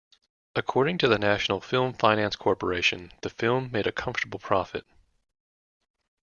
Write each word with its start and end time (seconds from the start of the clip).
According 0.55 0.97
to 0.97 1.07
the 1.07 1.19
National 1.19 1.61
Film 1.61 1.93
Finance 1.93 2.35
Corporation, 2.35 3.11
the 3.21 3.29
film 3.29 3.69
made 3.71 3.85
a 3.85 3.91
comfortable 3.91 4.39
profit. 4.39 4.83